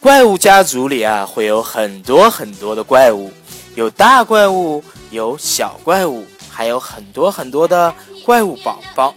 [0.00, 3.32] 怪物家族里啊，会有很多很多的怪物，
[3.74, 7.92] 有大怪物，有小怪物，还有很多很多的
[8.24, 9.12] 怪物宝宝。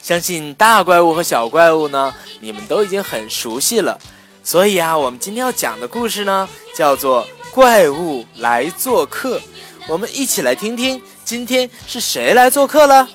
[0.00, 3.98] 相信大怪物和小怪物呢，你们都已经很熟悉了。
[4.42, 7.22] 所以啊，我们今天要讲的故事呢，叫做
[7.52, 9.38] 《怪物来做客》。
[9.86, 13.06] 我们一起来听听，今天是谁来做客了？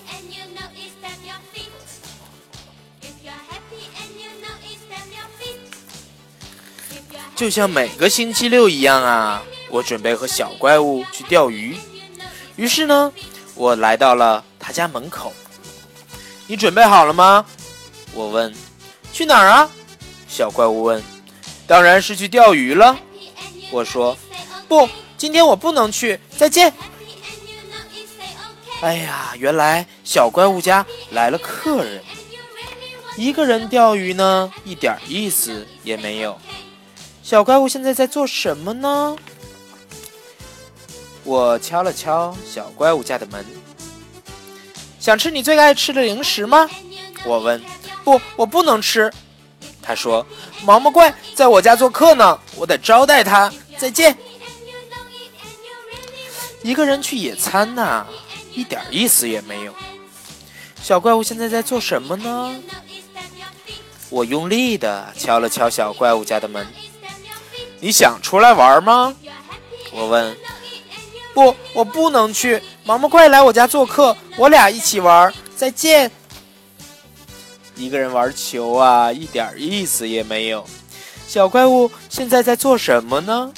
[7.41, 9.41] 就像每个星期六一样啊，
[9.71, 11.75] 我准备和小怪物去钓鱼。
[12.55, 13.11] 于是呢，
[13.55, 15.33] 我来到了他家门口。
[16.45, 17.43] 你准备好了吗？
[18.13, 18.53] 我问。
[19.11, 19.67] 去哪儿啊？
[20.27, 21.03] 小怪物问。
[21.65, 22.95] 当然是去钓鱼了。
[23.71, 24.15] 我说。
[24.67, 26.19] 不，今天我不能去。
[26.37, 26.71] 再见。
[28.81, 32.03] 哎呀，原来小怪物家来了客人。
[33.17, 36.39] 一个人钓鱼呢，一点意思也没有。
[37.23, 39.15] 小怪物现在在做什么呢？
[41.23, 43.45] 我敲了敲小怪物家的门。
[44.99, 46.69] 想吃你最爱吃的零食吗？
[47.25, 47.61] 我问。
[48.03, 49.11] 不，我不能吃。
[49.81, 50.25] 他说
[50.65, 54.17] ：“毛毛怪在我家做客呢，我得招待他。”再见。
[56.63, 58.05] 一个人去野餐呐，
[58.53, 59.73] 一点意思也没有。
[60.81, 62.55] 小怪物现在在做什么呢？
[64.09, 66.67] 我用力的敲了敲小怪物家的门。
[67.81, 69.13] 你想出来玩吗？
[69.91, 70.37] 我问。
[71.33, 72.61] 不，我不能去。
[72.83, 75.33] 毛毛怪来我家做客，我俩一起玩。
[75.55, 76.11] 再见。
[77.75, 80.63] 一个人玩球啊，一点意思也没有。
[81.27, 83.51] 小怪物现在在做什么呢？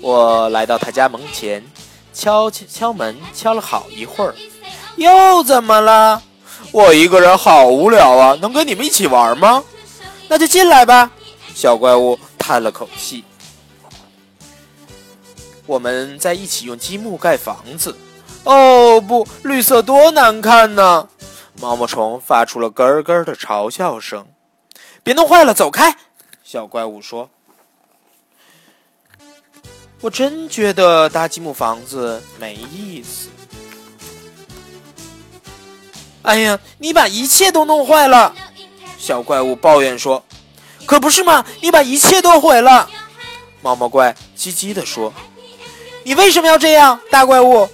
[0.00, 1.64] 我来到他家门前，
[2.12, 4.34] 敲敲敲门，敲了好一会儿。
[4.96, 6.20] 又怎么了？
[6.72, 9.64] 我一个人好无聊啊，能跟你们一起玩吗？
[10.28, 11.10] 那就进来吧。
[11.54, 13.24] 小怪物叹了口气
[15.66, 17.96] ：“我们在一起用积木盖房子。”
[18.44, 21.08] 哦不，绿色多难看呢！
[21.60, 24.26] 毛毛虫发出了咯咯的嘲笑声。
[25.04, 25.96] “别弄坏了，走开！”
[26.42, 27.30] 小怪物说。
[30.00, 33.28] “我真觉得搭积木房子没意思。”
[36.22, 38.34] 哎呀，你把一切都弄坏了！
[38.98, 40.24] 小怪物抱怨说。
[40.86, 41.44] 可不是嘛！
[41.60, 42.88] 你把一切都毁了。
[43.60, 45.12] 毛毛怪唧唧地说
[46.04, 47.68] ：“你为什么要这样，大怪物？”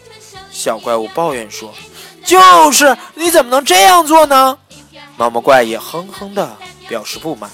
[0.52, 1.72] 小怪物抱怨说
[2.24, 4.58] ：“就是，你怎么能这样做呢？”
[5.16, 6.56] 毛毛怪也哼哼的
[6.88, 7.50] 表示不满。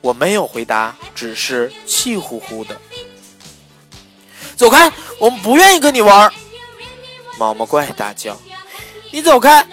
[0.00, 2.76] 我没有回答，只是气呼呼的。
[4.56, 4.90] 走开！
[5.18, 6.32] 我们不愿意跟你玩。
[7.38, 8.36] 毛毛怪大叫
[9.10, 9.66] ：“你走开！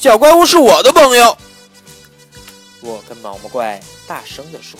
[0.00, 1.36] 小怪物是我的朋友。”
[2.84, 4.78] 我跟毛毛怪大声地说，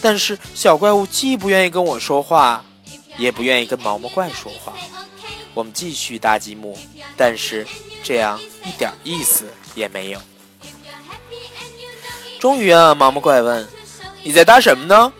[0.00, 2.64] 但是小怪物既不愿意跟我说话，
[3.18, 4.72] 也不愿意跟毛毛怪说话。
[5.52, 6.78] 我们继续搭积木，
[7.14, 7.66] 但是
[8.02, 9.44] 这样一点意思
[9.74, 10.20] 也没有。
[12.40, 13.68] 终于啊，毛毛怪问
[14.24, 15.12] ：“你在搭什么呢？”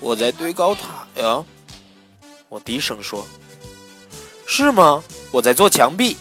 [0.00, 1.44] 我在堆高塔呀。
[2.48, 3.24] 我低声说
[4.46, 5.02] ：“是吗？
[5.30, 6.16] 我在做墙壁。”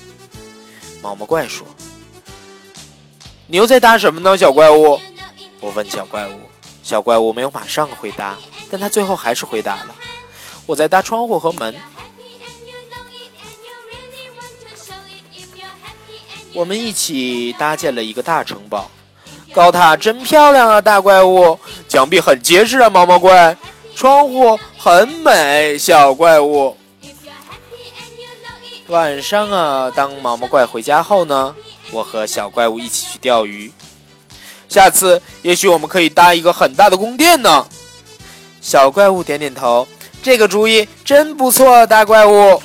[1.02, 1.66] 毛毛怪说。
[3.52, 4.98] 你又在搭什么呢，小怪物？
[5.60, 6.32] 我问小怪物。
[6.82, 8.38] 小怪物没有马上回答，
[8.70, 9.88] 但他最后还是回答了
[10.66, 11.76] ：“我在搭窗户和门。”
[16.54, 18.90] 我们一起搭建了一个大城堡，
[19.52, 21.60] 高塔真漂亮啊，大怪物！
[21.90, 23.58] 墙壁很结实啊，毛毛怪！
[23.94, 26.78] 窗户很美，小怪物。
[28.88, 31.54] 晚上啊，当毛毛怪回家后呢？
[31.92, 33.72] 我和小怪物一起去钓鱼，
[34.70, 37.68] 下次也许我们可以搭一个很大的宫殿呢。
[38.62, 39.88] 小怪物点点头，
[40.24, 42.62] 这个主意真不错，大怪物。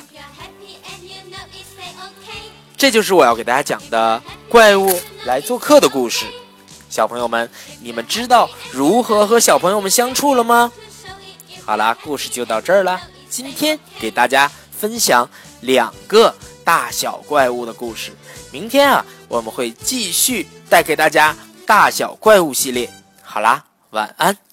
[2.77, 6.27] 这就是我要给大家讲的怪物来做客的故事。
[6.91, 7.51] 小朋友们，
[7.81, 10.71] 你们知道如何和小朋友们相处了吗？
[11.65, 13.01] 好啦，故事就到这儿了。
[13.29, 15.29] 今天给大家分享
[15.63, 16.33] 两个
[16.63, 18.13] 大小怪物的故事。
[18.53, 19.05] 明天啊。
[19.29, 21.35] 我们会继续带给大家
[21.67, 22.91] 大小怪物系列。
[23.23, 24.46] 好啦，晚安。